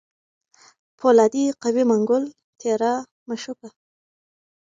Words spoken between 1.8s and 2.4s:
منګول